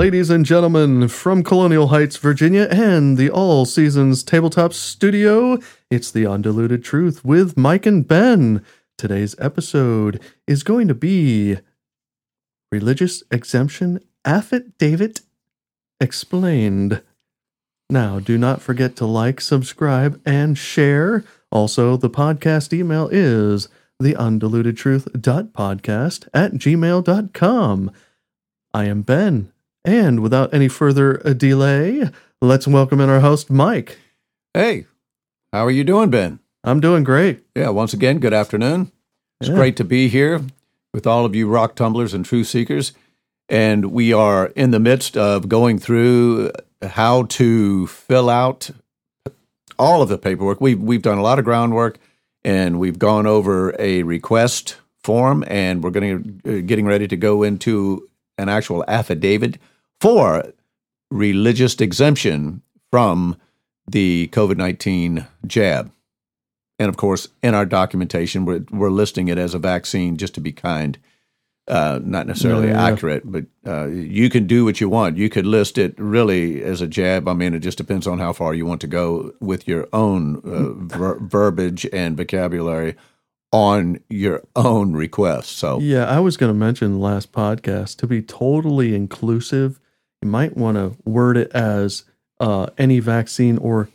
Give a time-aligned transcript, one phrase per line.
[0.00, 5.58] ladies and gentlemen, from Colonial Heights, Virginia, and the All Seasons Tabletop Studio,
[5.90, 8.64] it's the Undiluted Truth with Mike and Ben.
[8.96, 11.58] Today's episode is going to be
[12.72, 15.20] Religious Exemption Affidavit
[16.00, 17.02] Explained.
[17.90, 21.24] Now, do not forget to like, subscribe, and share.
[21.52, 27.90] Also, the podcast email is the undilutedtruth.podcast at gmail.com.
[28.72, 29.52] I am Ben,
[29.84, 33.98] and without any further delay, let's welcome in our host, Mike.
[34.54, 34.86] Hey,
[35.52, 36.40] how are you doing, Ben?
[36.64, 37.42] I'm doing great.
[37.54, 38.92] Yeah, once again, good afternoon.
[39.40, 39.56] It's Yeah.
[39.56, 40.42] great to be here
[40.92, 42.92] with all of you rock tumblers and truth seekers.
[43.48, 46.50] And we are in the midst of going through
[46.82, 48.70] how to fill out
[49.78, 50.60] all of the paperwork.
[50.60, 51.98] We've, we've done a lot of groundwork
[52.44, 57.16] and we've gone over a request form and we're going to uh, getting ready to
[57.16, 59.58] go into an actual affidavit
[60.00, 60.52] for
[61.10, 63.36] religious exemption from
[63.86, 65.90] the COVID 19 jab.
[66.78, 70.40] And of course, in our documentation, we're, we're listing it as a vaccine just to
[70.40, 70.96] be kind,
[71.68, 72.92] uh, not necessarily Yeah, yeah.
[72.92, 75.18] accurate, but uh, you can do what you want.
[75.18, 77.28] You could list it really as a jab.
[77.28, 80.36] I mean, it just depends on how far you want to go with your own
[80.36, 82.94] uh, ver- verbiage and vocabulary
[83.52, 85.50] on your own request.
[85.58, 89.79] So, Yeah, I was going to mention the last podcast to be totally inclusive,
[90.22, 92.04] you might want to word it as
[92.38, 93.88] uh, any vaccine or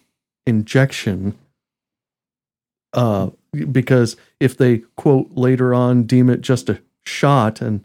[0.46, 1.38] injection.
[2.94, 3.30] Uh,
[3.72, 7.84] because if they quote later on deem it just a shot and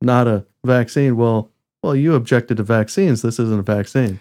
[0.00, 1.50] not a vaccine, well,
[1.82, 3.22] well, you objected to vaccines.
[3.22, 4.18] This isn't a vaccine.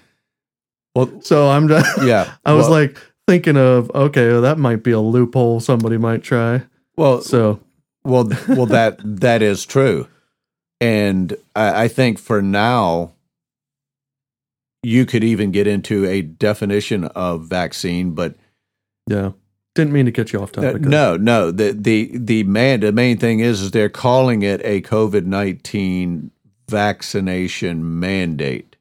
[0.95, 2.33] well, So I'm just, yeah.
[2.45, 6.23] I was well, like thinking of okay, well, that might be a loophole somebody might
[6.23, 6.63] try.
[6.95, 7.59] well, So
[8.03, 10.07] Well, well, that that is true,
[10.79, 13.14] and I, I think for now,
[14.85, 18.35] you could even get into a definition of vaccine, but
[19.07, 19.31] yeah,
[19.73, 20.81] didn't mean to get you off uh, topic.
[20.83, 21.51] no, no.
[21.51, 26.31] The the the man the main thing is is they're calling it a COVID nineteen
[26.69, 28.75] vaccination mandate.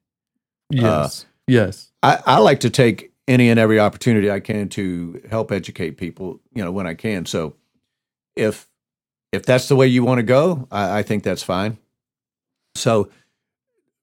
[0.70, 1.26] Yes.
[1.46, 1.90] yes.
[2.02, 6.40] I, I like to take any and every opportunity I can to help educate people,
[6.54, 7.26] you know, when I can.
[7.26, 7.54] So
[8.36, 8.68] if
[9.32, 11.78] if that's the way you want to go, I, I think that's fine.
[12.74, 13.08] So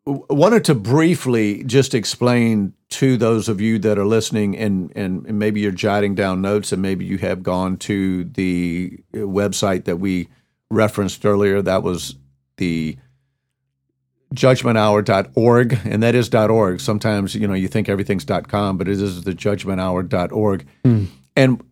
[0.06, 5.40] wanted to briefly just explain to those of you that are listening and, and and
[5.40, 10.28] maybe you're jotting down notes and maybe you have gone to the website that we
[10.70, 11.62] referenced earlier.
[11.62, 12.16] That was
[12.58, 12.98] the
[14.34, 16.80] judgmenthour.org and that is .org.
[16.80, 20.66] Sometimes, you know, you think everything's .com, but it is the judgmenthour.org.
[20.84, 21.06] Hmm.
[21.36, 21.64] And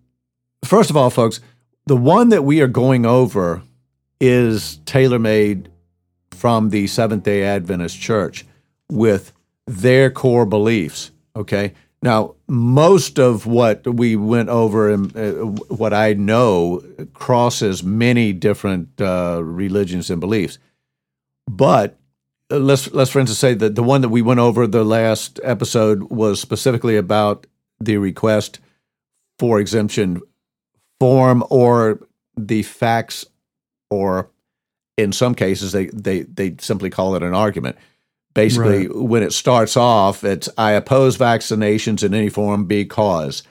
[0.63, 1.41] first of all, folks,
[1.85, 3.63] the one that we are going over
[4.19, 5.69] is tailor-made
[6.39, 8.45] from the Seventh-day Adventist Church
[8.89, 9.33] with
[9.67, 11.73] their core beliefs, okay?
[12.01, 15.31] Now, most of what we went over and uh,
[15.67, 16.81] what I know
[17.13, 20.59] crosses many different uh, religions and beliefs.
[21.45, 21.97] But
[22.49, 25.41] uh, let's let's for instance say that the one that we went over the last
[25.43, 27.47] episode was specifically about
[27.81, 28.61] the request
[29.37, 30.21] for exemption
[31.01, 31.99] form or
[32.37, 33.25] the facts
[33.89, 34.29] or
[34.99, 37.77] in some cases they they they simply call it an argument.
[38.33, 43.43] Basically when it starts off it's i oppose vaccinations in any form because.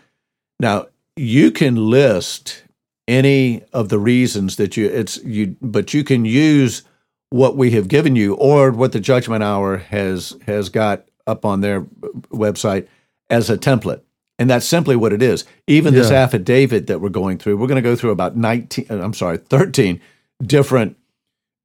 [0.61, 2.63] Now you can list
[3.09, 6.83] any of the reasons that you it's you but you can use
[7.31, 11.61] what we have given you or what the judgment hour has has got up on
[11.61, 11.83] their
[12.31, 12.87] website
[13.31, 14.03] as a template.
[14.39, 15.45] And that's simply what it is.
[15.67, 18.99] Even this affidavit that we're going through we're going to go through about 19 uh,
[18.99, 20.01] i'm sorry 13
[20.43, 20.97] different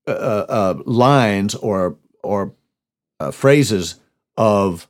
[0.07, 2.53] uh, uh, lines or or
[3.19, 3.95] uh, phrases
[4.37, 4.87] of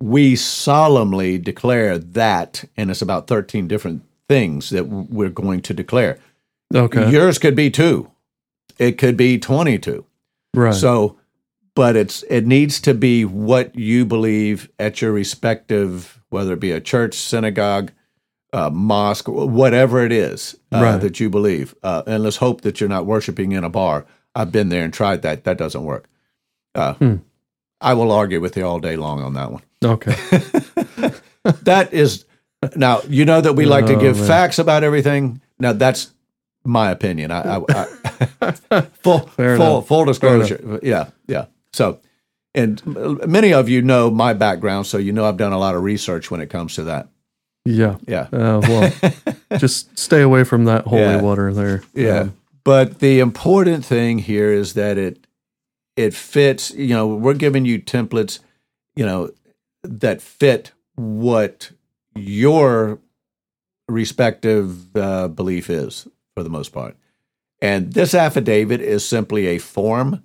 [0.00, 6.18] we solemnly declare that and it's about 13 different things that we're going to declare
[6.74, 7.10] Okay.
[7.10, 8.10] yours could be two
[8.78, 10.04] it could be 22
[10.54, 10.74] right.
[10.74, 11.16] so
[11.74, 16.72] but it's it needs to be what you believe at your respective whether it be
[16.72, 17.90] a church synagogue
[18.52, 21.00] uh, mosque whatever it is uh, Right.
[21.00, 24.50] that you believe uh, and let's hope that you're not worshiping in a bar i've
[24.52, 26.08] been there and tried that that doesn't work
[26.74, 27.16] uh, Hmm.
[27.80, 30.14] i will argue with you all day long on that one okay.
[31.62, 32.24] that is
[32.76, 34.26] now you know that we like to Oh, give man.
[34.26, 36.12] facts about everything now that's
[36.64, 37.86] my opinion i, I,
[38.40, 39.86] I full Fair full enough.
[39.88, 42.00] full disclosure yeah yeah so
[42.54, 42.82] and
[43.26, 46.30] many of you know my background so you know i've done a lot of research
[46.30, 47.08] when it comes to that
[47.70, 47.96] Yeah.
[48.06, 48.92] yeah Uh, well,
[49.58, 51.20] just stay away from that holy Yeah.
[51.20, 51.82] water there.
[51.94, 52.34] yeah Um,
[52.64, 55.26] but the important thing here is that it
[55.96, 56.70] it fits.
[56.72, 58.38] You know, we're giving you templates,
[58.96, 59.30] you know,
[59.82, 61.72] that fit what
[62.14, 62.98] your
[63.88, 66.96] respective uh, belief is for the most part.
[67.60, 70.22] And this affidavit is simply a form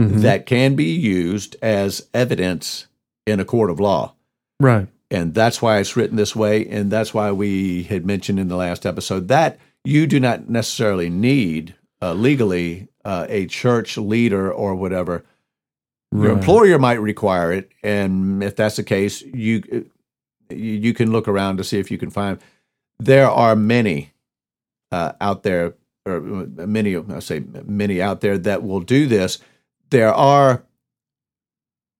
[0.00, 0.22] Mhm.
[0.22, 2.86] that can be used as evidence
[3.26, 4.14] in a court of law.
[4.60, 4.88] right.
[5.12, 6.66] And that's why it's written this way.
[6.66, 11.10] And that's why we had mentioned in the last episode that you do not necessarily
[11.10, 15.24] need uh, legally uh, a church leader or whatever.
[16.14, 17.70] Your employer might require it.
[17.82, 19.90] And if that's the case, you, you
[20.50, 22.38] you can look around to see if you can find.
[22.98, 24.12] There are many
[24.90, 25.74] uh, out there,
[26.04, 29.38] or many, I say many out there that will do this.
[29.90, 30.64] There are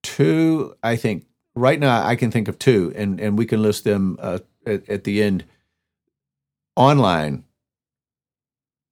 [0.03, 3.85] two, I think, right now I can think of two, and, and we can list
[3.85, 5.45] them uh, at, at the end.
[6.77, 7.45] Online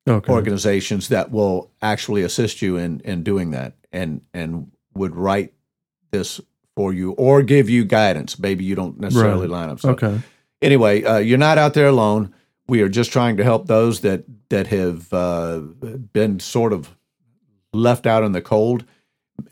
[0.09, 0.33] Okay.
[0.33, 5.53] organizations that will actually assist you in, in doing that and, and would write
[6.11, 6.41] this
[6.75, 8.39] for you or give you guidance.
[8.39, 9.51] Maybe you don't necessarily Right.
[9.51, 9.81] line up.
[9.81, 10.21] So Okay.
[10.63, 12.35] anyway, uh, you're not out there alone.
[12.67, 15.61] We are just trying to help those that that have uh,
[16.13, 16.97] been sort of
[17.73, 18.85] left out in the cold,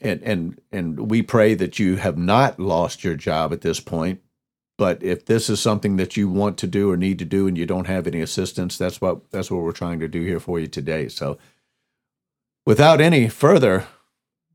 [0.00, 4.20] and and and we pray that you have not lost your job at this point.
[4.76, 7.58] But if this is something that you want to do or need to do, and
[7.58, 10.60] you don't have any assistance, that's what that's what we're trying to do here for
[10.60, 11.08] you today.
[11.08, 11.36] So,
[12.64, 13.86] without any further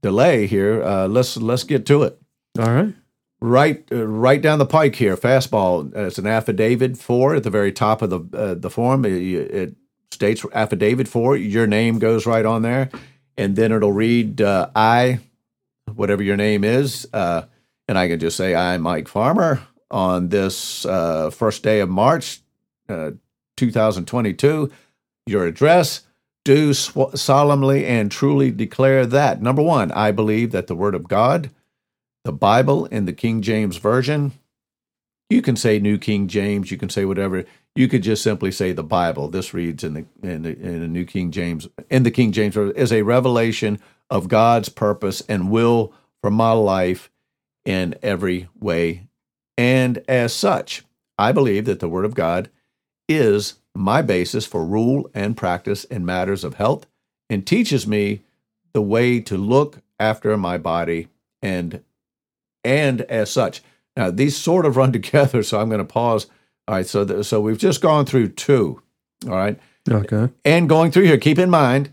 [0.01, 2.19] delay here, uh, let's let's get to it
[2.57, 2.93] All right.
[3.41, 7.49] right uh, right down the pike here fastball uh, it's an affidavit for at the
[7.49, 9.75] very top of the uh, the form it, it
[10.11, 12.89] states affidavit for your name goes right on there
[13.37, 15.19] and then it'll read uh, i
[15.93, 17.43] whatever your name is uh,
[17.87, 22.41] and i can just say I'm mike farmer on this uh, first day of march
[22.89, 23.11] uh,
[23.57, 24.71] 2022
[25.25, 26.01] your address
[26.45, 31.07] do sw- solemnly and truly declare that number one i believe that the word of
[31.07, 31.49] god
[32.23, 34.31] the Bible in the King James Version.
[35.29, 37.45] You can say New King James, you can say whatever.
[37.75, 39.29] You could just simply say the Bible.
[39.29, 42.55] This reads in the in the, in the New King James in the King James
[42.55, 43.79] is a revelation
[44.09, 47.09] of God's purpose and will for my life
[47.65, 49.07] in every way.
[49.57, 50.83] And as such,
[51.17, 52.49] I believe that the Word of God
[53.07, 56.85] is my basis for rule and practice in matters of health
[57.29, 58.21] and teaches me
[58.73, 61.07] the way to look after my body
[61.41, 61.83] and
[62.63, 63.61] and as such.
[63.95, 66.27] Now these sort of run together, so I'm going to pause.
[66.67, 68.81] All right, so th- so we've just gone through two.
[69.25, 69.59] All right,
[69.89, 70.29] Okay.
[70.45, 71.91] and going through here, keep in mind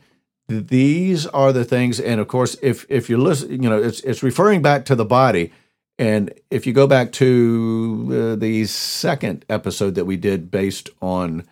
[0.48, 4.22] these are the things, and of course, if if you listen, you know, it's it's
[4.22, 5.52] referring back to the body.
[5.98, 11.44] And if you go back to uh, the second episode that we did based on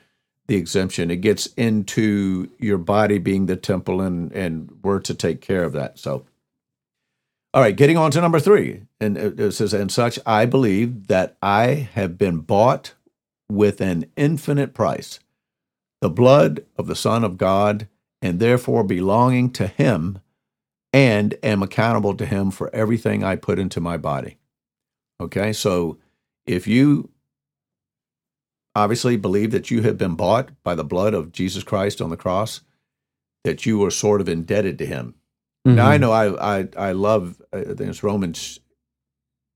[0.47, 5.41] the exemption, it gets into your body being the temple and and we're to take
[5.43, 5.99] care of that.
[5.99, 6.25] So,
[7.55, 11.37] all right, getting on to number three, and it says, and such, I believe that
[11.43, 12.95] I have been bought
[13.49, 15.19] with an infinite price,
[16.01, 17.89] the blood of the Son of God,
[18.21, 20.19] and therefore belonging to Him,
[20.93, 24.37] and am accountable to Him for everything I put into my body.
[25.21, 25.99] Okay, so
[26.47, 27.11] if you
[28.75, 32.17] obviously believe that you have been bought by the blood of Jesus Christ on the
[32.17, 32.61] cross,
[33.45, 35.15] that you are sort of indebted to Him.
[35.75, 36.01] Now I Mhm.
[36.01, 38.61] know I I I love uh, I think it's Romans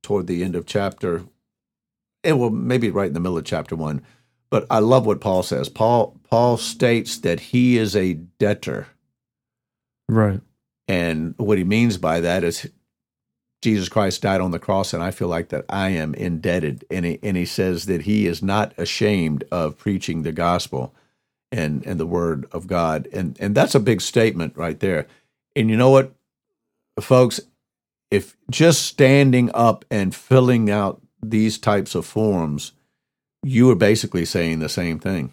[0.03, 1.25] toward the end of chapter,
[2.25, 4.03] and well maybe right in the middle of chapter one,
[4.51, 5.69] but I love what Paul says.
[5.69, 8.89] Paul Paul states that he is a debtor,
[10.09, 10.41] Right.
[10.89, 12.69] and what he means by that is
[13.63, 17.05] Jesus Christ died on the cross, and I feel like that I am indebted, and
[17.05, 20.95] he and he says that he is not ashamed of preaching the gospel
[21.53, 25.07] and and the word of God, and and that's a big statement right there.
[25.55, 26.15] And you know what,
[27.01, 27.41] folks,
[28.11, 32.73] if just standing up and filling out these types of forms,
[33.43, 35.33] you are basically saying the same thing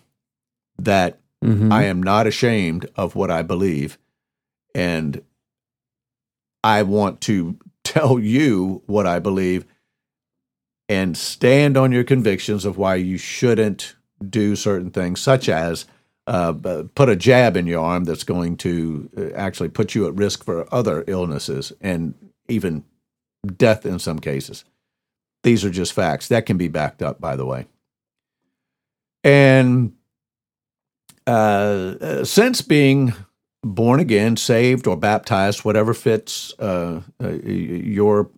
[0.78, 1.72] that Mhm.
[1.72, 3.98] I am not ashamed of what I believe.
[4.76, 5.22] And
[6.64, 9.66] I want to tell you what I believe
[10.90, 13.96] and stand on your convictions of why you shouldn't
[14.28, 15.86] do certain things, such as
[16.30, 20.14] uh, put a jab in your arm that's going to uh, actually put you at
[20.14, 22.14] risk for other illnesses and
[22.48, 22.84] even
[23.58, 24.64] death in some cases.
[25.44, 26.28] These are just facts.
[26.28, 27.66] That can be backed up, by the way.
[29.24, 29.94] And
[31.26, 33.14] uh, uh, since being
[33.64, 38.30] born again, saved, or baptized, whatever fits uh, uh, your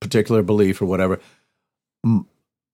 [0.00, 1.18] particular belief or whatever,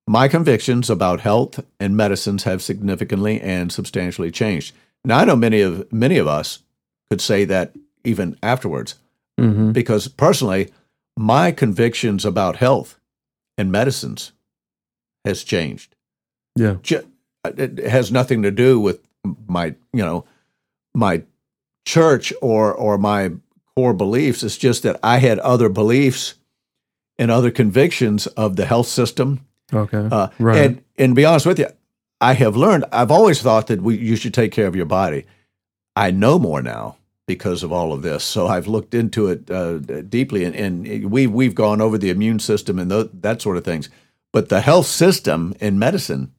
[0.06, 4.74] my convictions about health and medicines have significantly and substantially changed.
[5.04, 6.60] Now, I know many of many of us
[7.10, 8.96] could say that even afterwards.
[9.40, 9.72] Mm-hmm.
[9.72, 10.70] Because personally,
[11.16, 12.98] my convictions about health
[13.58, 14.32] and medicines
[15.24, 15.94] has changed.
[16.54, 16.76] Yeah.
[16.82, 17.08] Ju-
[17.44, 19.00] It has nothing to do with
[19.48, 20.24] my, you know,
[20.94, 21.22] my
[21.86, 23.32] church or or my
[23.74, 24.42] core beliefs.
[24.42, 26.34] It's just that I had other beliefs
[27.18, 29.40] and other convictions of the health system
[29.72, 30.08] Okay.
[30.10, 30.56] uh, Right.
[30.58, 31.68] And and to be honest with you,
[32.20, 32.84] I have learned.
[32.92, 35.24] I've always thought that we you should take care of your body.
[35.96, 38.22] I know more now because of all of this.
[38.24, 42.38] So I've looked into it uh, deeply, and, and we we've gone over the immune
[42.40, 42.90] system and
[43.22, 43.88] that sort of things.
[44.32, 46.32] But the health system in medicine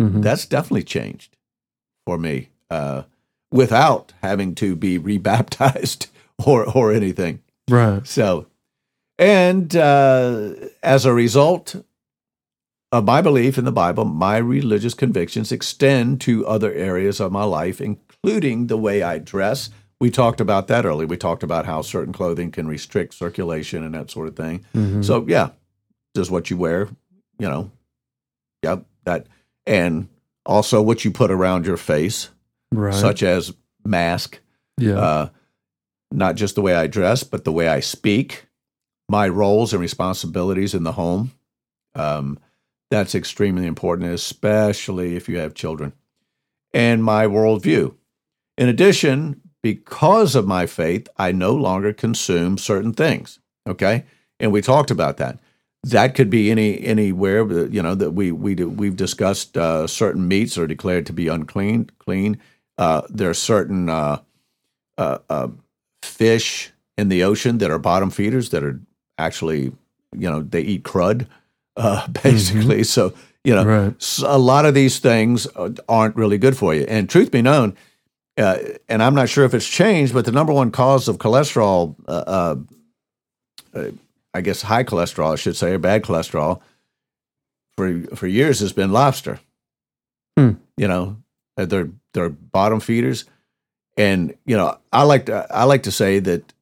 [0.00, 0.22] Mhm.
[0.22, 1.36] that's definitely changed
[2.04, 3.02] for me uh,
[3.52, 6.08] without having to be rebaptized
[6.46, 7.40] or or anything.
[7.70, 8.04] Right.
[8.06, 8.46] So,
[9.18, 11.76] and uh, as a result
[12.94, 17.42] of my belief in the Bible, my religious convictions extend to other areas of my
[17.42, 19.68] life, including the way I dress.
[20.00, 21.08] We talked about that earlier.
[21.08, 24.64] We talked about how certain clothing can restrict circulation and that sort of thing.
[24.76, 25.04] Mhm.
[25.04, 25.50] So, yeah,
[26.14, 26.88] just what you wear,
[27.40, 27.72] you know,
[28.62, 29.26] yep, that,
[29.66, 30.06] and
[30.46, 32.28] also what you put around your face,
[32.70, 32.94] right.
[32.94, 33.52] such as
[33.84, 34.38] mask,
[34.78, 34.98] yeah.
[34.98, 35.28] uh,
[36.12, 38.46] not just the way I dress, but the way I speak,
[39.08, 41.32] my roles and responsibilities in the home.
[41.96, 42.38] Um,
[42.90, 45.92] that's extremely important, especially if you have children,
[46.72, 47.94] and my worldview.
[48.56, 53.40] In addition, because of my faith, I no longer consume certain things.
[53.66, 54.04] Okay,
[54.38, 55.38] and we talked about that.
[55.82, 57.46] That could be any anywhere.
[57.66, 61.28] You know that we we do, we've discussed uh, certain meats are declared to be
[61.28, 61.90] unclean.
[61.98, 62.38] Clean.
[62.76, 64.18] Uh, there are certain uh,
[64.98, 65.48] uh, uh,
[66.02, 68.80] fish in the ocean that are bottom feeders that are
[69.18, 69.72] actually,
[70.12, 71.26] you know, they eat crud,
[71.76, 72.84] uh, basically.
[72.84, 73.14] So,
[73.44, 74.18] you know, Right.
[74.24, 76.84] a lot of these things uh, aren't really good for you.
[76.88, 77.76] And truth be known,
[78.38, 81.94] uh, and I'm not sure if it's changed, but the number one cause of cholesterol,
[82.08, 82.56] uh, uh,
[83.74, 83.90] uh,
[84.32, 86.60] I guess high cholesterol, I should say, or bad cholesterol,
[87.76, 89.40] for for years has been lobster.
[90.36, 90.52] Hmm.
[90.76, 91.16] You know,
[91.56, 93.24] they're they're bottom feeders,
[93.96, 96.52] and you know, I like to I like to say that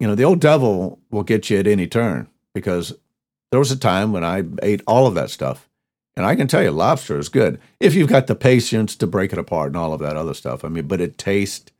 [0.00, 2.94] you know the old devil will get you at any turn because
[3.52, 5.68] there was a time when I ate all of that stuff,
[6.16, 9.32] and I can tell you, lobster is good if you've got the patience to break
[9.32, 10.64] it apart and all of that other stuff.
[10.64, 11.70] I mean, but it tastes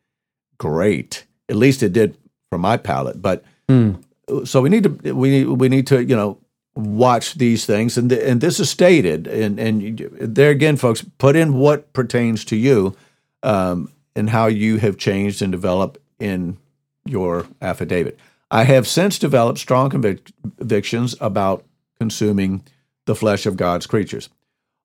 [0.59, 1.25] great.
[1.49, 2.17] At least it did
[2.50, 3.21] for my palate.
[3.21, 3.93] But Hmm.
[4.45, 6.38] so we need to we need we need to you know
[6.75, 11.37] watch these things and th- and this is stated and and there again folks put
[11.37, 12.95] in what pertains to you
[13.43, 16.57] um, and how you have changed and developed in
[17.07, 18.19] your affidavit
[18.53, 21.65] i have since developed strong convic- convictions about
[21.99, 22.63] consuming
[23.07, 24.29] the flesh of god's creatures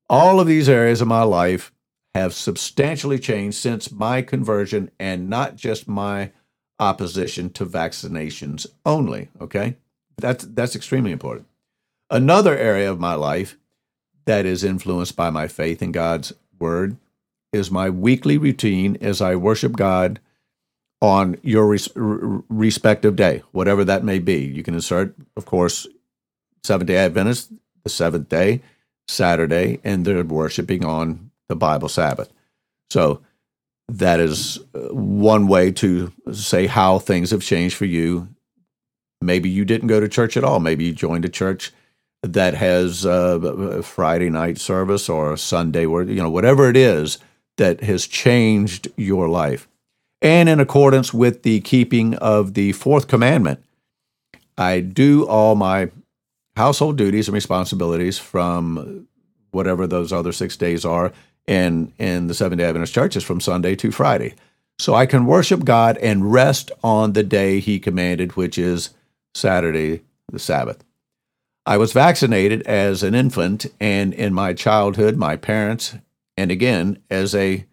[0.09, 1.71] all of these areas of my life
[2.17, 6.31] have substantially changed since my conversion and not just my
[6.79, 9.29] opposition to vaccinations only.
[9.39, 9.77] Okay,
[10.17, 11.47] that's that's extremely important.
[12.09, 13.57] Another area of my life
[14.25, 16.97] that is influenced by my faith in God's word
[17.53, 20.19] is my weekly routine as I worship God
[21.01, 24.39] on your res- respective day, whatever that may be.
[24.39, 25.87] You can insert, of course,
[26.63, 27.51] Seventh Day Adventist,
[27.83, 28.61] the seventh day,
[29.07, 32.31] Saturday, and they're worshiping on the Bible Sabbath.
[32.89, 33.21] So
[33.87, 38.27] that is uh, one way to say how things have changed for you.
[39.21, 40.59] Maybe you didn't go to church at all.
[40.59, 41.71] Maybe you joined a church
[42.23, 46.77] that has uh, a Friday night service or a Sunday, where you know whatever it
[46.77, 47.17] is
[47.57, 49.67] that has changed your life,
[50.21, 53.63] and in accordance with the keeping of the fourth commandment,
[54.57, 55.91] I do all my
[56.55, 59.07] household duties and responsibilities from
[59.51, 61.11] whatever those other six days are
[61.47, 64.33] in in the Seventh Day Adventist churches from Sunday to Friday.
[64.79, 68.91] So I can worship God and rest on the day He commanded, which is
[69.33, 70.83] Saturday, the Sabbath.
[71.65, 75.95] I was vaccinated as an infant, and in my childhood, my parents,
[76.37, 77.65] and again as a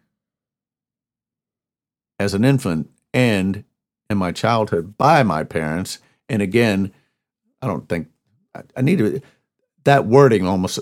[2.18, 3.64] as an infant, and
[4.10, 6.92] in my childhood by my parents, and again,
[7.62, 8.08] I don't think
[8.54, 9.20] I, I need to.
[9.84, 10.78] That wording almost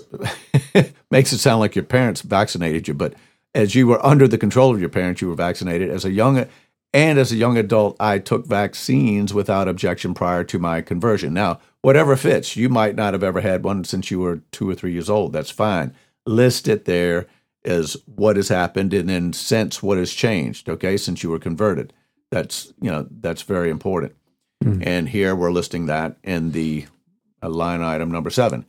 [1.11, 3.13] makes it sound like your parents vaccinated you, but
[3.53, 5.89] as you were under the control of your parents, you were vaccinated.
[5.89, 6.45] As a young
[6.93, 11.33] and as a young adult, I took vaccines without objection prior to my conversion.
[11.33, 14.75] Now, whatever fits, you might not have ever had one since you were two or
[14.75, 15.33] three years old.
[15.33, 15.93] That's fine.
[16.25, 17.25] List it there
[17.65, 20.69] as what has happened, and then since what has changed.
[20.69, 21.93] Okay, since you were converted,
[22.31, 24.13] that's you know that's very important.
[24.81, 26.85] And here we're listing that in the
[27.41, 28.65] uh, line item number seven.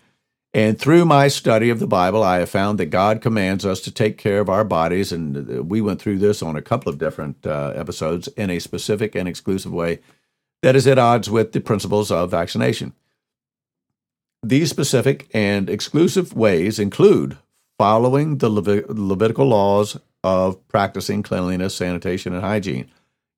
[0.52, 3.92] And through my study of the Bible, I have found that God commands us to
[3.92, 5.12] take care of our bodies.
[5.12, 8.60] And uh, we went through this on a couple of different uh, episodes in a
[8.60, 10.00] specific and exclusive way
[10.62, 12.92] that is at odds with the principles of vaccination.
[14.42, 17.36] These specific and exclusive ways include
[17.78, 22.90] following the Levitical laws of practicing cleanliness, sanitation, and hygiene.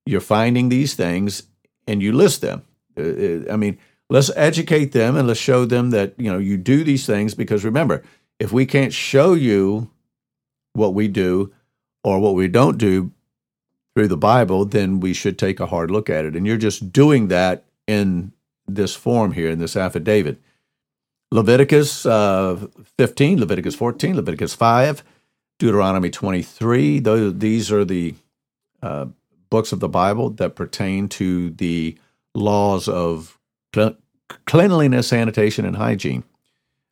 [0.05, 1.43] You're finding these things
[1.85, 2.63] and you list them.
[2.97, 3.77] Uh, uh, I mean,
[4.09, 7.65] let's educate them and let's show them that you know you do these things because
[7.65, 8.03] remember,
[8.39, 9.91] if we can't show you
[10.73, 11.53] what we do
[12.03, 13.11] or what we don't do
[13.95, 16.35] through the Bible, then we should take a hard look at it.
[16.35, 18.31] And you're just doing that in
[18.67, 20.39] this form here in this affidavit.
[21.31, 22.67] Leviticus uh,
[22.97, 25.03] 15, Leviticus 14, Leviticus 5,
[25.59, 26.99] Deuteronomy 23.
[26.99, 28.15] Those, these are the
[28.81, 29.07] uh,
[29.49, 31.97] books of the Bible that pertain to the
[32.33, 33.37] laws of
[34.45, 36.23] cleanliness, sanitation, and hygiene.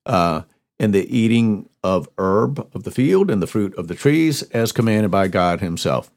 [0.05, 0.41] Uh,
[0.79, 4.71] and the eating of herb of the field and the fruit of the trees as
[4.71, 6.11] commanded by God Himself.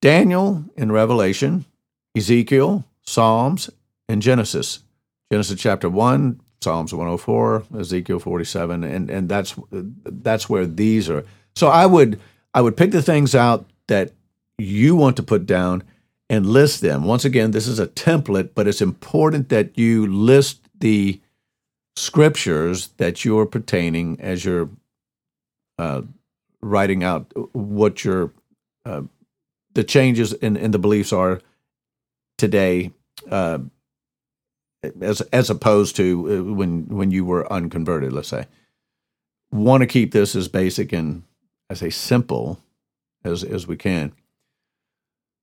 [0.00, 1.66] Daniel in Revelation,
[2.16, 3.68] Ezekiel, Psalms,
[4.08, 4.80] and Genesis.
[5.30, 11.24] Genesis chapter 1, Psalms 104, Ezekiel 47, and, and that's that's where these are.
[11.54, 12.20] So I would
[12.54, 14.12] I would pick the things out that
[14.58, 15.82] you want to put down
[16.30, 17.04] and list them.
[17.04, 21.20] Once again, this is a template, but it's important that you list the
[21.96, 24.68] scriptures that you're pertaining as you're
[25.78, 26.02] uh,
[26.60, 28.32] writing out what your
[28.84, 29.02] uh,
[29.74, 31.40] the changes in, in the beliefs are
[32.36, 32.90] today,
[33.30, 33.58] uh,
[35.00, 38.12] as as opposed to uh, when when you were unconverted.
[38.12, 38.46] Let's say,
[39.50, 41.22] want to keep this as basic and
[41.70, 42.60] I say simple
[43.24, 44.12] as as we can.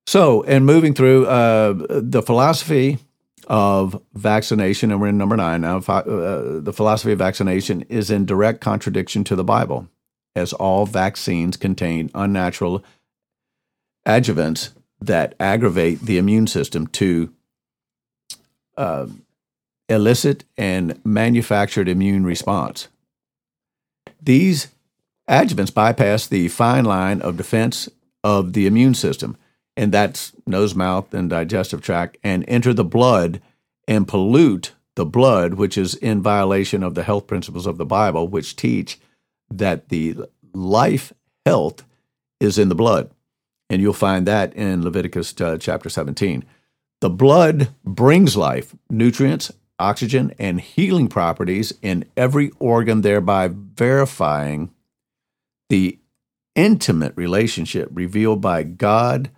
[0.07, 2.99] So, and moving through uh, the philosophy
[3.47, 5.77] of vaccination, and we're in number nine now.
[5.77, 9.87] Uh, the philosophy of vaccination is in direct contradiction to the Bible,
[10.35, 12.83] as all vaccines contain unnatural
[14.07, 17.33] adjuvants that aggravate the immune system to
[18.77, 19.07] uh,
[19.89, 22.87] elicit and manufactured immune response.
[24.21, 24.69] These
[25.29, 27.89] adjuvants bypass the fine line of defense
[28.23, 29.37] of the immune system
[29.77, 33.41] and that's nose, mouth, and digestive tract, and enter the blood
[33.87, 38.27] and pollute the blood, which is in violation of the health principles of the Bible,
[38.27, 38.99] which teach
[39.49, 40.15] that the
[40.53, 41.11] life
[41.45, 41.83] health
[42.39, 43.11] is in the blood.
[43.69, 46.45] And you'll find that in Leviticus uh, chapter 17.
[47.01, 54.71] The blood brings life, nutrients, oxygen, and healing properties in every organ, thereby verifying
[55.69, 55.99] the
[56.55, 59.29] intimate relationship revealed by God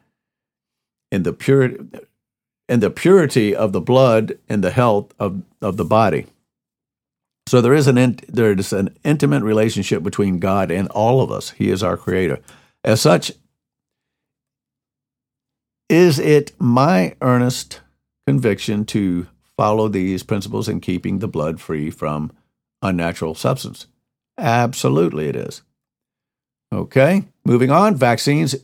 [1.11, 1.99] in the purity
[2.69, 6.25] in the purity of the blood and the health of, of the body.
[7.47, 11.31] So there is an in, there is an intimate relationship between God and all of
[11.31, 11.51] us.
[11.51, 12.39] He is our creator.
[12.83, 13.31] As such,
[15.87, 17.79] is it my earnest
[18.27, 22.31] conviction to follow these principles in keeping the blood free from
[22.81, 23.87] unnatural substance?
[24.37, 25.63] Absolutely, it is.
[26.73, 27.95] Okay, moving on.
[27.95, 28.55] Vaccines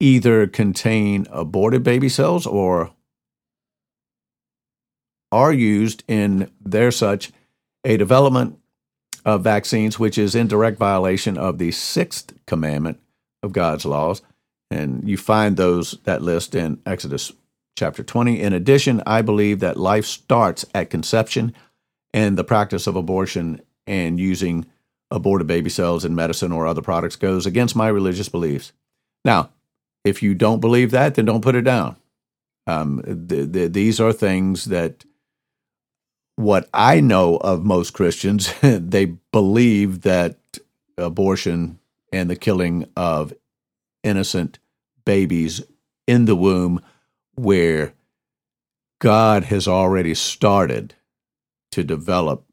[0.00, 2.92] either contain aborted baby cells or
[5.30, 7.32] are used in their such
[7.84, 8.58] a development
[9.24, 13.00] of vaccines, which is in direct violation of the sixth commandment
[13.42, 14.22] of God's laws.
[14.70, 17.32] And you find those that list in Exodus
[17.76, 18.40] chapter 20.
[18.40, 21.54] In addition, I believe that life starts at conception
[22.12, 24.66] and the practice of abortion and using
[25.10, 28.72] aborted baby cells in medicine or other products goes against my religious beliefs.
[29.24, 29.50] Now,
[30.04, 31.96] if you don't believe that, then don't put it down.
[32.66, 35.04] Um, the, the, these are things that
[36.36, 40.38] what I know of most Christians, they believe that
[40.96, 41.78] abortion
[42.12, 43.32] and the killing of
[44.02, 44.58] innocent
[45.04, 45.62] babies
[46.06, 46.80] in the womb,
[47.36, 47.94] where
[49.00, 50.94] God has already started
[51.72, 52.44] to develop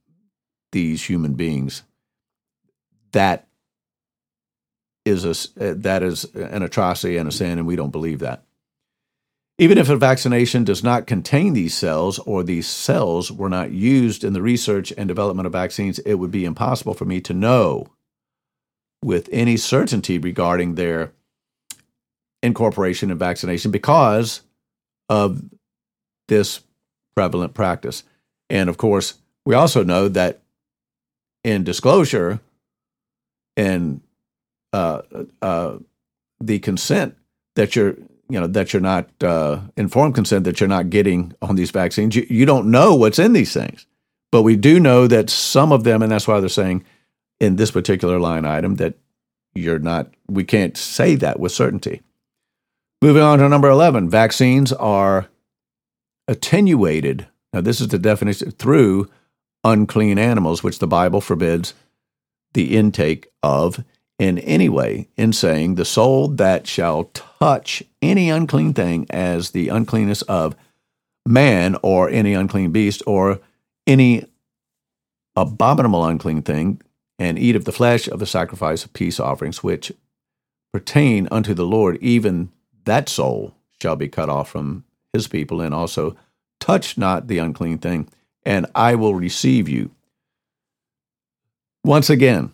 [0.71, 1.83] these human beings,
[3.11, 3.47] that
[5.05, 8.43] is a, uh, that is an atrocity and a sin, and we don't believe that.
[9.57, 14.23] Even if a vaccination does not contain these cells or these cells were not used
[14.23, 17.87] in the research and development of vaccines, it would be impossible for me to know
[19.03, 21.11] with any certainty regarding their
[22.41, 24.41] incorporation in vaccination because
[25.11, 25.43] of
[26.29, 26.61] this
[27.15, 28.03] prevalent practice.
[28.49, 30.41] And of course, we also know that
[31.43, 32.39] in disclosure
[33.57, 34.01] and
[34.71, 35.01] uh,
[35.41, 35.77] uh,
[36.39, 37.17] the consent
[37.55, 37.95] that you're
[38.29, 42.15] you know that you're not uh, informed consent that you're not getting on these vaccines.
[42.15, 43.85] You, you don't know what's in these things,
[44.31, 46.85] But we do know that some of them, and that's why they're saying
[47.41, 48.93] in this particular line item that
[49.53, 52.01] you're not, we can't say that with certainty.
[53.03, 55.27] Moving on to number 11, vaccines are
[56.27, 57.27] attenuated.
[57.51, 59.09] Now, this is the definition through
[59.63, 61.73] unclean animals, which the Bible forbids
[62.53, 63.83] the intake of
[64.19, 69.69] in any way, in saying, The soul that shall touch any unclean thing as the
[69.69, 70.55] uncleanness of
[71.25, 73.39] man or any unclean beast or
[73.87, 74.27] any
[75.35, 76.81] abominable unclean thing,
[77.17, 79.91] and eat of the flesh of the sacrifice of peace offerings, which
[80.71, 82.51] pertain unto the Lord, even
[82.85, 86.15] that soul shall be cut off from his people, and also
[86.59, 88.07] touch not the unclean thing,
[88.45, 89.91] and I will receive you.
[91.83, 92.53] Once again,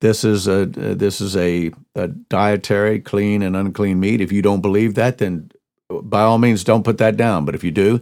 [0.00, 4.20] this is a this is a, a dietary clean and unclean meat.
[4.20, 5.50] If you don't believe that, then
[5.88, 7.44] by all means don't put that down.
[7.44, 8.00] But if you do,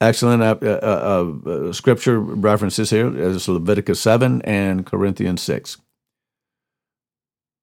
[0.00, 5.78] excellent uh, uh, uh, scripture references here is Leviticus seven and Corinthians six.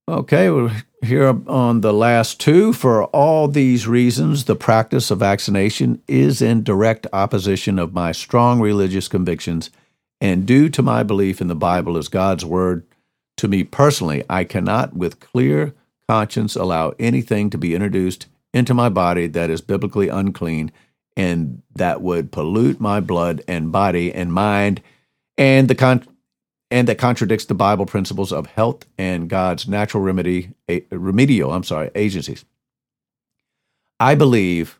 [0.09, 0.71] Okay, we're
[1.03, 2.73] here on the last two.
[2.73, 8.59] For all these reasons, the practice of vaccination is in direct opposition of my strong
[8.59, 9.69] religious convictions
[10.21, 12.85] and due to my belief in the Bible as God's Word.
[13.37, 15.73] To me personally, I cannot, with clear
[16.09, 20.71] conscience, allow anything to be introduced into my body that is biblically unclean
[21.15, 24.81] and that would pollute my blood and body and mind
[25.37, 26.05] and the con-
[26.71, 30.53] and that contradicts the Bible principles of health and God's natural remedy,
[30.91, 32.45] remedial, I'm sorry, agencies.
[33.99, 34.79] I believe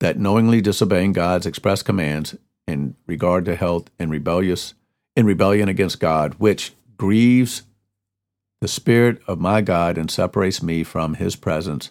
[0.00, 2.36] that knowingly disobeying God's express commands
[2.66, 4.74] in regard to health and rebellious
[5.16, 7.62] in rebellion against God, which grieves
[8.60, 11.90] the spirit of my God and separates me from his presence,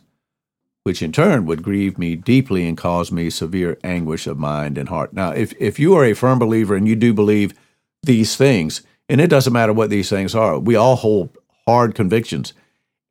[0.84, 4.90] which in turn would grieve me deeply and cause me severe anguish of mind and
[4.90, 5.14] heart.
[5.14, 7.54] Now, if, if you are a firm believer and you do believe
[8.04, 10.60] these things, and it doesn't matter what these things are.
[10.60, 12.54] We all hold hard convictions.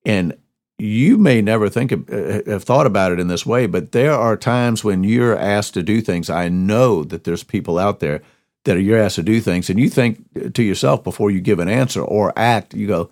[0.05, 0.37] And
[0.79, 4.13] you may never think of, uh, have thought about it in this way, but there
[4.13, 6.29] are times when you're asked to do things.
[6.29, 8.23] I know that there's people out there
[8.65, 11.61] that are, you're asked to do things, and you think to yourself before you give
[11.61, 13.11] an answer or act, you go,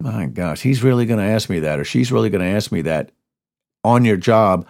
[0.00, 2.72] "My gosh, he's really going to ask me that, or she's really going to ask
[2.72, 3.10] me that
[3.84, 4.66] on your job,"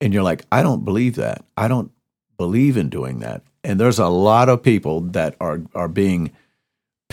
[0.00, 1.44] and you're like, "I don't believe that.
[1.56, 1.90] I don't
[2.36, 6.30] believe in doing that." And there's a lot of people that are are being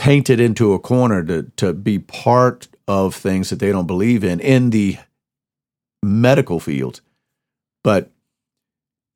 [0.01, 4.39] painted into a corner to to be part of things that they don't believe in
[4.39, 4.97] in the
[6.01, 7.01] medical field.
[7.83, 8.09] But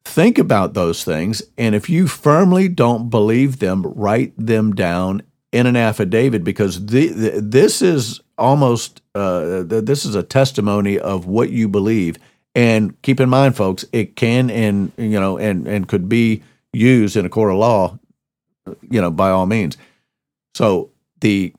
[0.06, 5.66] think about those things and if you firmly don't believe them, write them down in
[5.66, 11.50] an affidavit because the, the, this is almost uh, this is a testimony of what
[11.50, 12.18] you believe.
[12.54, 16.44] And keep in mind, folks, it can and you know and and could be
[16.74, 17.98] used in a court of law,
[18.88, 19.78] you know, by all means.
[20.56, 21.54] So the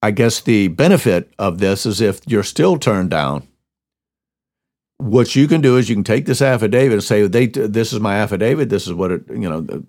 [0.00, 3.46] I guess the benefit of this is if you're still turned down,
[4.96, 8.00] what you can do is you can take this affidavit and say they this is
[8.00, 9.84] my affidavit, this is what it, you know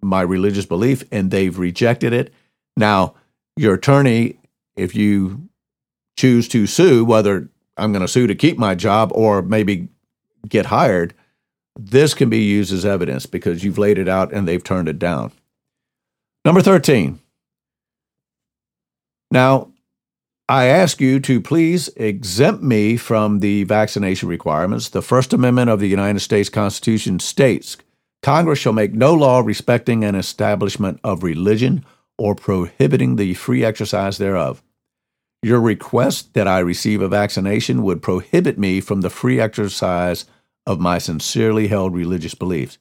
[0.00, 2.32] my religious belief, and they've rejected it.
[2.76, 3.14] Now
[3.56, 4.38] your attorney,
[4.76, 5.48] if you
[6.16, 9.88] choose to sue, whether I'm going to sue to keep my job or maybe
[10.48, 11.12] get hired,
[11.76, 14.98] this can be used as evidence because you've laid it out and they've turned it
[14.98, 15.32] down.
[16.44, 17.18] Number 13,
[19.30, 19.72] now,
[20.48, 24.88] I ask you to please exempt me from the vaccination requirements.
[24.88, 27.76] The First Amendment of the United States Constitution states
[28.22, 31.84] Congress shall make no law respecting an establishment of religion
[32.18, 34.60] or prohibiting the free exercise thereof.
[35.42, 40.26] Your request that I receive a vaccination would prohibit me from the free exercise
[40.66, 42.76] of my sincerely held religious beliefs.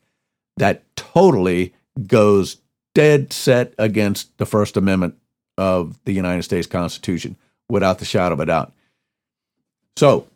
[0.57, 1.73] That totally
[2.07, 2.57] goes
[2.95, 5.18] dead set against the First Amendment
[5.59, 7.35] of the United States Constitution,
[7.69, 8.73] without the shadow of a doubt.
[9.97, 10.27] So,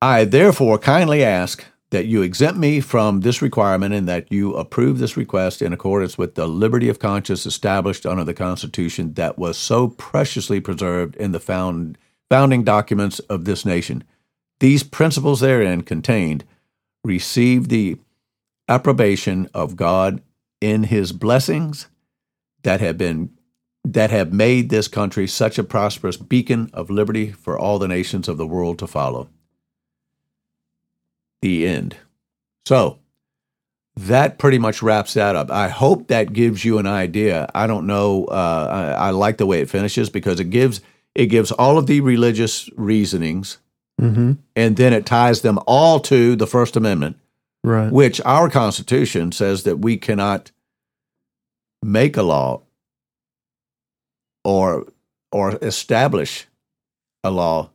[0.00, 4.98] I therefore kindly ask that you exempt me from this requirement and that you approve
[4.98, 9.56] this request in accordance with the liberty of conscience established under the Constitution that was
[9.56, 11.96] so preciously preserved in the found,
[12.28, 14.02] founding documents of this nation.
[14.60, 16.44] These principles therein contained
[17.04, 17.98] receive the
[18.68, 20.20] approbation of God
[20.60, 21.86] in his blessings
[22.64, 23.30] that have been
[23.84, 28.28] that have made this country such a prosperous beacon of liberty for all the nations
[28.28, 29.28] of the world to follow.
[31.42, 31.96] The end.
[32.64, 32.98] So,
[33.96, 35.50] that pretty much wraps that up.
[35.50, 37.48] I hope that gives you an idea.
[37.54, 38.24] I don't know.
[38.24, 40.80] Uh, I, I, like the way it finishes because it gives
[41.14, 43.58] it gives all of the religious reasonings,
[44.00, 44.32] mm-hmm.
[44.56, 47.18] and then it ties them all to the First Amendment,
[47.62, 47.92] right?
[47.92, 50.50] Which our Constitution says that we cannot
[51.84, 52.62] make a law
[54.42, 54.86] or
[55.30, 56.46] or establish
[57.22, 57.70] a law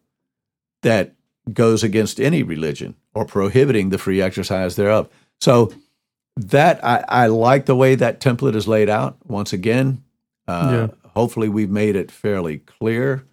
[0.81, 1.13] that
[1.53, 5.09] goes against any religion or prohibiting the free exercise thereof.
[5.39, 5.73] So
[6.35, 9.17] that I, I like the way that template is laid out.
[9.25, 10.03] Once again,
[10.47, 11.09] uh, yeah.
[11.09, 13.25] hopefully we've made it fairly clear.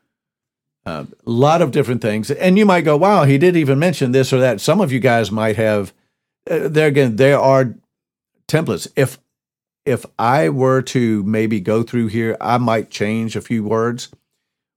[0.84, 4.12] A uh, lot of different things, and you might go, "Wow, he did even mention
[4.12, 5.92] this or that." Some of you guys might have.
[6.48, 7.74] Uh, there again, there are
[8.46, 8.86] templates.
[8.94, 9.18] If
[9.86, 14.10] if I were to maybe go through here, I might change a few words,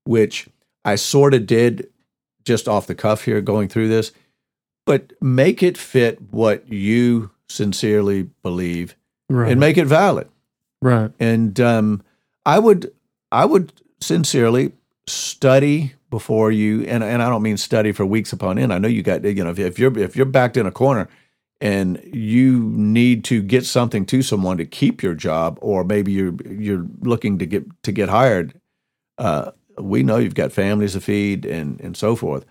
[0.05, 0.47] which
[0.85, 1.89] I sort of did
[2.45, 4.11] just off the cuff here going through this,
[4.85, 8.95] but make it fit what you sincerely believe
[9.29, 9.51] right.
[9.51, 10.29] and make it valid.
[10.81, 11.11] Right.
[11.19, 12.03] And um,
[12.45, 12.91] I would
[13.31, 14.71] I would sincerely
[15.07, 18.71] study before you and and I don't mean study for weeks upon end.
[18.71, 21.09] I know you got you know if, if you're if you're backed in a corner
[21.61, 26.35] and you need to get something to someone to keep your job or maybe you're
[26.49, 28.59] you're looking to get to get hired
[29.19, 32.45] uh, we know you've got families to feed and, and so forth.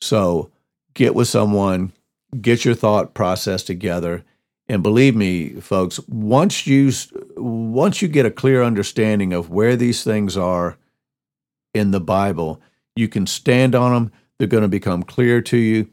[0.00, 0.50] So
[0.94, 1.92] get with someone,
[2.40, 4.24] get your thought process together.
[4.68, 6.90] And believe me, folks, once you
[7.36, 10.76] once you get a clear understanding of where these things are
[11.72, 12.60] in the Bible,
[12.96, 14.12] you can stand on them.
[14.38, 15.88] They're going to become clear to you.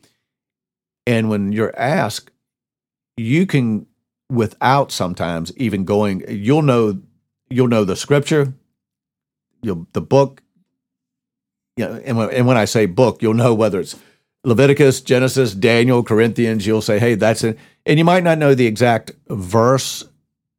[1.06, 2.32] And when you're asked,
[3.17, 3.86] you can,
[4.30, 7.02] without sometimes even going, you'll know
[7.49, 8.54] you'll know the scripture,
[9.62, 10.41] you'll the book,
[11.78, 13.95] you know, and when, and when I say book, you'll know whether it's
[14.43, 16.65] Leviticus, Genesis, Daniel, Corinthians.
[16.67, 17.58] You'll say, hey, that's it.
[17.86, 20.04] And you might not know the exact verse,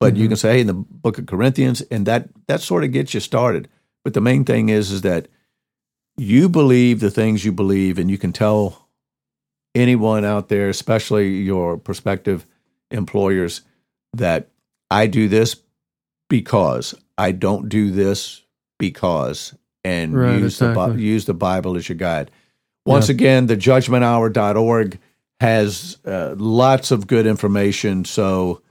[0.01, 0.23] but mm-hmm.
[0.23, 3.15] you can say, hey, in the book of Corinthians, and that that sort of gets
[3.15, 3.69] you started.
[4.03, 5.29] But the main thing is, is that
[6.17, 8.84] you believe the things you believe, and you can tell
[9.75, 12.47] anyone out there, especially your prospective
[12.91, 13.63] employers,
[14.13, 14.49] that
[14.91, 15.57] I do this
[16.29, 18.43] because I don't do this
[18.79, 20.97] because and right, use exactly.
[20.97, 22.31] the use the Bible as your guide.
[22.87, 23.15] Once yeah.
[23.15, 24.99] again, the judgmenthour.org
[25.41, 28.05] has uh, lots of good information.
[28.05, 28.63] So,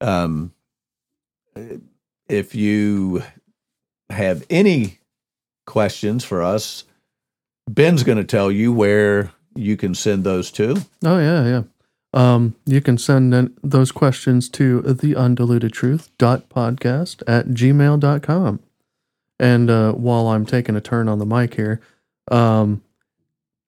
[0.00, 0.52] um,
[2.28, 3.22] if you
[4.08, 4.98] have any
[5.66, 6.84] questions for us,
[7.68, 10.76] Ben's going to tell you where you can send those to.
[11.04, 11.62] Oh yeah, yeah.
[12.12, 18.60] Um, you can send those questions to the undiluted truth dot podcast at gmail.com.
[19.38, 21.80] And uh, while I'm taking a turn on the mic here,
[22.30, 22.82] um,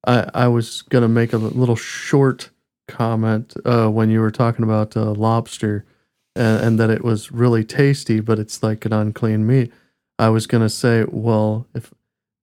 [0.06, 2.50] I, I was going to make a little short
[2.88, 5.86] comment uh, when you were talking about uh, lobster
[6.34, 9.72] and, and, that it was really tasty, but it's like an unclean meat.
[10.18, 11.92] I was going to say, well, if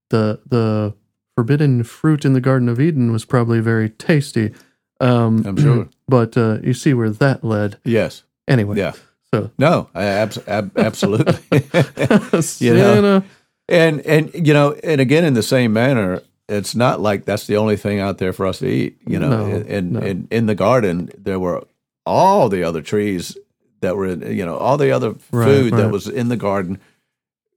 [0.10, 0.96] the the
[1.40, 4.54] forbidden fruit in the Garden of Eden was probably very tasty.
[5.00, 5.88] Um, I'm sure.
[6.10, 7.78] But uh, you see where that led.
[7.86, 8.24] Yes.
[8.48, 8.78] Anyway.
[8.78, 8.94] Yeah.
[9.32, 11.36] So no, ab- ab- absolutely.
[12.58, 13.24] you know,
[13.70, 17.58] and and you know, and again, in the same manner, it's not like that's the
[17.58, 18.98] only thing out there for us to eat.
[19.06, 20.00] You know, no, in, no.
[20.00, 21.64] in in the garden there were
[22.08, 23.38] all the other trees
[23.82, 25.78] that were in, you know all the other food right, right.
[25.78, 26.80] that was in the garden.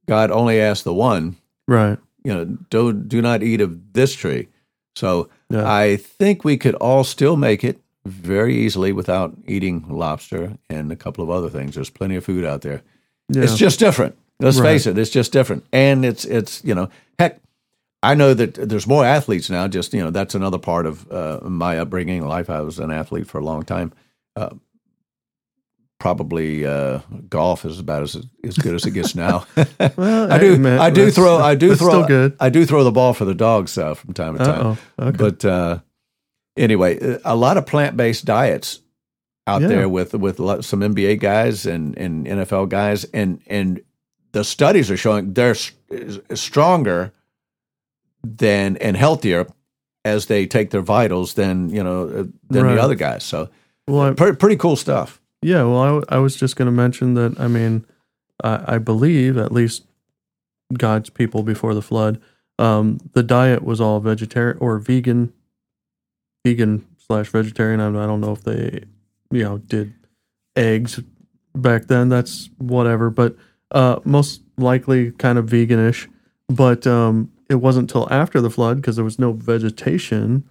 [0.07, 1.97] God only asked the one, right?
[2.23, 4.47] You know, do do not eat of this tree.
[4.95, 5.69] So yeah.
[5.71, 10.95] I think we could all still make it very easily without eating lobster and a
[10.95, 11.75] couple of other things.
[11.75, 12.81] There's plenty of food out there.
[13.29, 13.43] Yeah.
[13.43, 14.17] It's just different.
[14.39, 14.73] Let's right.
[14.73, 15.65] face it, it's just different.
[15.71, 17.39] And it's it's you know, heck,
[18.01, 19.67] I know that there's more athletes now.
[19.67, 22.49] Just you know, that's another part of uh, my upbringing life.
[22.49, 23.93] I was an athlete for a long time.
[24.35, 24.49] Uh,
[26.03, 29.45] probably uh, golf is about as as good as it gets now.
[29.95, 32.35] well, I do I do throw I do throw good.
[32.41, 34.77] I do throw the ball for the dogs uh, from time to time.
[34.99, 35.17] Okay.
[35.17, 35.79] But uh,
[36.57, 38.81] anyway, uh, a lot of plant based diets
[39.47, 39.69] out yeah.
[39.69, 43.81] there with with some NBA guys and, and NFL guys, and and
[44.33, 45.55] the studies are showing they're
[46.33, 47.13] stronger
[48.25, 49.47] than and healthier
[50.03, 52.75] as they take their vitals than you know uh, than right.
[52.75, 53.23] the other guys.
[53.23, 53.47] So,
[53.87, 55.21] well, pretty, pretty cool stuff.
[55.43, 57.39] Yeah, well, I, I was just going to mention that.
[57.39, 57.85] I mean,
[58.43, 59.85] I, I, believe at least
[60.73, 62.21] God's people before the flood,
[62.57, 65.33] um, the diet was all vegetarian or vegan
[66.45, 67.79] vegan slash vegetarian.
[67.79, 68.83] I don't know if they,
[69.31, 69.93] you know, did
[70.55, 70.99] eggs
[71.55, 72.09] back then.
[72.09, 73.35] That's whatever, but
[73.71, 76.07] uh, most likely kind of veganish.
[76.49, 80.43] But um, it wasn't until after the flood because there was no vegetation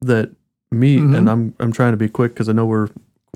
[0.00, 0.30] that
[0.70, 1.00] meat.
[1.00, 1.14] Mm-hmm.
[1.14, 2.88] And I'm I'm trying to be quick because I know we're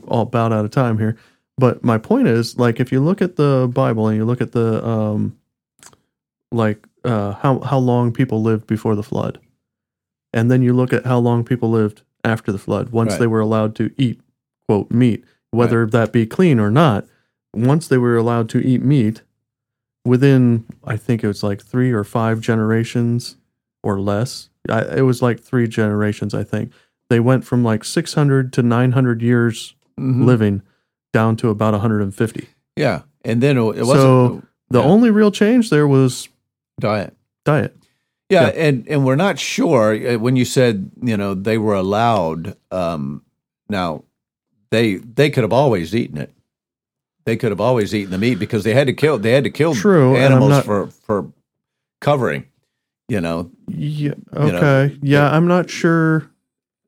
[0.09, 1.17] all about out of time here.
[1.57, 4.53] But my point is, like, if you look at the Bible and you look at
[4.53, 5.39] the um,
[6.51, 9.39] like uh, how how long people lived before the flood,
[10.33, 13.21] and then you look at how long people lived after the flood once right.
[13.21, 14.21] they were allowed to eat
[14.67, 15.93] quote meat whether right.
[15.93, 17.07] that be clean or not
[17.55, 19.23] once they were allowed to eat meat,
[20.05, 23.37] within I think it was like three or five generations
[23.83, 24.49] or less.
[24.69, 26.73] I, it was like three generations, I think.
[27.09, 30.25] They went from like 600 to 900 years Mhm.
[30.25, 30.63] living
[31.13, 32.49] down to about 150.
[32.77, 34.85] Yeah, and then it wasn't So the yeah.
[34.85, 36.29] only real change there was
[36.81, 37.15] diet.
[37.45, 37.77] diet.
[38.31, 38.49] Yeah, Yeah.
[38.69, 42.57] and and we're not sure uh, when you said you know they were allowed.
[42.71, 43.23] Um,
[43.69, 44.03] now,
[44.71, 46.33] they they could have always eaten it.
[47.27, 49.19] They could have always eaten the meat because they had to kill.
[49.19, 51.33] They had to kill True, animals not- for for
[52.01, 52.47] covering.
[53.09, 54.15] You know, Yeah.
[54.33, 54.99] You know, Okay.
[55.03, 56.31] yeah, I'm not sure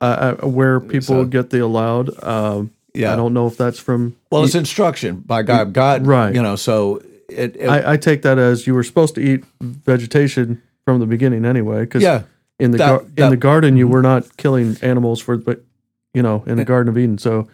[0.01, 2.11] uh, uh, where people So- get the allowed.
[2.25, 3.13] Um, yeah.
[3.13, 4.17] I don't know if that's from.
[4.31, 5.73] well, it's instruction by God.
[5.73, 6.35] God, Right.
[6.35, 6.97] You know, so
[7.29, 7.57] it.
[7.57, 11.45] it I, I take that as you were supposed to eat vegetation from the beginning
[11.45, 12.23] anyway, because yeah,
[12.59, 13.95] in the that- gar- that- in the garden you mm-hmm.
[13.95, 15.63] were not killing animals for, but
[16.15, 17.19] you know, in the Garden of Eden.
[17.19, 17.47] So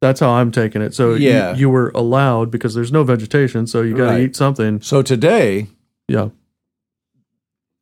[0.00, 0.94] that's how I'm taking it.
[0.94, 1.54] So you- Yeah.
[1.54, 4.20] you, were allowed because there's no vegetation, so you got to Right.
[4.22, 4.80] eat something.
[4.80, 5.68] so today,
[6.08, 6.30] Yeah.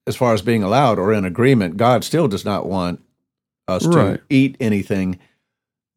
[0.06, 3.00] as far as being allowed or in agreement, God still does not want
[3.66, 5.18] us to eat anything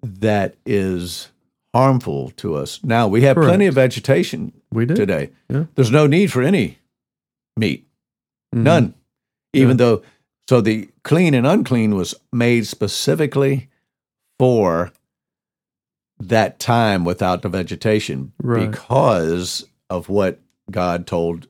[0.01, 1.29] that is
[1.73, 2.83] harmful to us.
[2.83, 4.95] Now we have plenty of vegetation We do.
[4.95, 5.29] today.
[5.49, 5.65] Yeah.
[5.75, 6.79] There's no need for any
[7.57, 7.87] meat,
[8.53, 8.63] Mhm.
[8.63, 8.93] none.
[9.53, 9.85] Even Yeah.
[9.85, 10.01] though,
[10.49, 13.69] so the clean and unclean was made specifically
[14.39, 14.91] for
[16.19, 18.69] that time without the vegetation Right.
[18.71, 21.47] because of what God told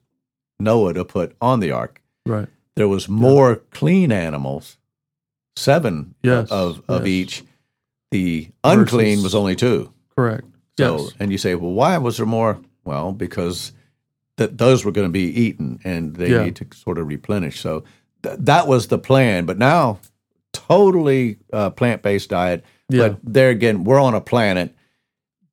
[0.60, 2.48] Noah to put on the ark Right.
[2.76, 4.78] there was more clean animals,
[5.56, 7.10] seven Yes, of of yes.
[7.10, 7.44] each.
[8.12, 9.92] The unclean Versus- was only two.
[10.16, 10.44] Correct.
[10.78, 11.12] So, yes.
[11.20, 12.60] and you say, well, why was there more?
[12.84, 13.72] Well, because
[14.38, 16.44] that those were going to be eaten, and they Yeah.
[16.46, 17.60] need to sort of replenish.
[17.60, 17.84] So
[18.24, 19.46] th- that was the plan.
[19.46, 20.00] But now,
[20.54, 22.64] totally uh, plant based diet.
[22.90, 23.10] Yeah.
[23.10, 24.74] But there again, we're on a planet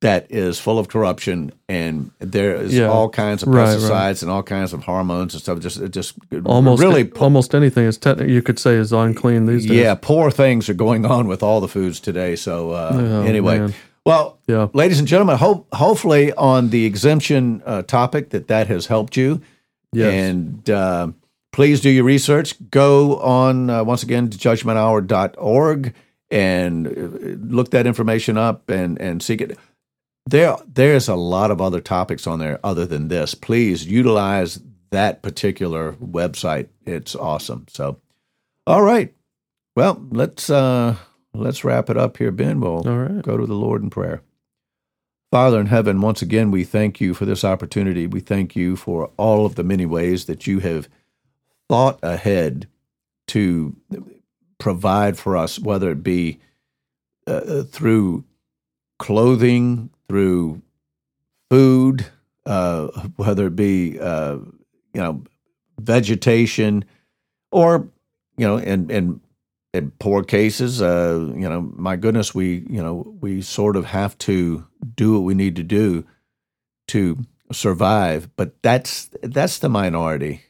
[0.01, 2.87] that is full of corruption, and there is Yeah.
[2.89, 3.77] all kinds of Right, right.
[3.77, 5.59] pesticides and all kinds of hormones and stuff.
[5.59, 6.13] Just, just
[6.45, 9.77] almost really almost anything is technically you could say is unclean these days.
[9.77, 12.37] Yeah, poor things are going on with all the foods today.
[12.37, 13.73] So uh, Oh, anyway, man.
[14.05, 14.67] well, Yeah.
[14.73, 19.41] ladies and gentlemen, hope hopefully on the exemption uh, topic that that has helped you.
[19.91, 20.13] Yes.
[20.13, 21.07] And uh,
[21.51, 22.55] please do your research.
[22.71, 25.93] Go on uh, once again to judgmenthour.org
[26.31, 26.91] and uh,
[27.53, 29.57] look that information up and and seek it.
[30.25, 33.33] There, there's a lot of other topics on there other than this.
[33.33, 34.59] Please utilize
[34.91, 36.69] that particular website.
[36.85, 37.65] It's awesome.
[37.69, 37.99] So,
[38.67, 39.13] all right.
[39.75, 40.95] Well, let's uh,
[41.33, 42.59] let's wrap it up here, Ben.
[42.59, 43.21] We'll right.
[43.23, 44.21] go to the Lord in prayer.
[45.31, 48.07] Father in heaven, once again, we thank you for this opportunity.
[48.07, 50.89] We thank you for all of the many ways that you have
[51.69, 52.67] thought ahead
[53.27, 53.75] to
[54.57, 56.39] provide for us, whether it be
[57.27, 58.25] uh, through
[58.97, 60.61] clothing, through
[61.49, 62.05] food,
[62.45, 64.39] uh, whether it be uh,
[64.93, 65.23] you know
[65.79, 66.83] vegetation,
[67.51, 67.87] or
[68.37, 69.21] you know, in in
[69.73, 74.17] in poor cases, uh, you know, my goodness, we you know we sort of have
[74.19, 76.05] to do what we need to do
[76.87, 77.17] to
[77.51, 80.41] survive, but that's that's the minority.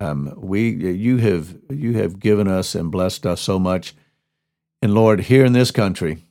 [0.00, 3.94] Um, we you have you have given us and blessed us so much,
[4.80, 6.24] and Lord, here in this country,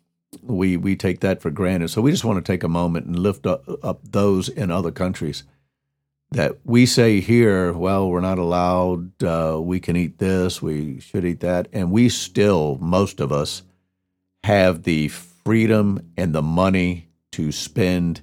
[0.44, 1.90] we we take that for granted.
[1.90, 4.92] So we just want to take a moment and lift up, up those in other
[4.92, 5.44] countries
[6.32, 9.24] that we say here, well, we're not allowed.
[9.24, 10.62] Uh, we can eat this.
[10.62, 13.64] We should eat that, and we still, most of us,
[14.44, 18.22] have the freedom and the money to spend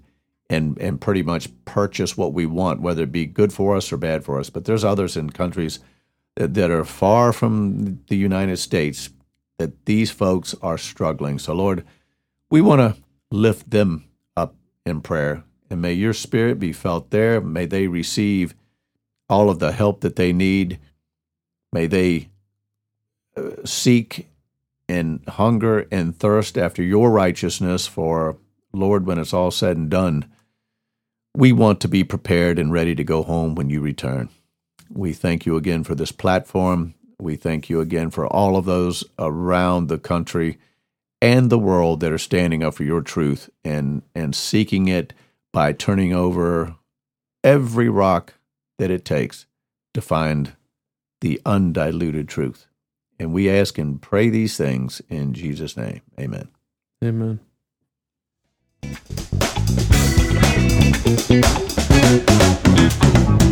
[0.50, 3.96] and and pretty much purchase what we want, whether it be good for us or
[3.96, 4.50] bad for us.
[4.50, 5.81] But there's others in countries
[6.37, 9.11] that, that are far from the United States
[9.59, 11.38] that these folks are struggling.
[11.38, 11.85] So, Lord,
[12.55, 14.05] we want to lift them
[14.37, 14.55] up
[14.87, 17.40] in prayer, and may your Spirit be felt there.
[17.40, 18.55] May they receive
[19.29, 20.79] all of the help that they need.
[21.73, 22.29] May they
[23.37, 24.29] uh, seek
[24.88, 27.88] and hunger and thirst after your righteousness.
[27.88, 28.37] For
[28.73, 30.31] Lord, when it's all said and done,
[31.35, 34.29] we want to be prepared and ready to go home when you return.
[34.88, 36.94] We thank you again for this platform.
[37.19, 40.59] We thank you again for all of those around the country
[41.25, 45.14] and the world that are standing up for your truth and, and seeking it
[45.54, 46.77] by turning over
[47.42, 48.35] every rock
[48.79, 49.46] that it takes
[49.94, 50.52] to find
[51.22, 52.66] the undiluted truth.
[53.18, 56.02] And we ask and pray these things in Jesus' name.
[56.20, 56.48] Amen.
[57.02, 57.40] Amen.
[62.04, 63.44] Thank you.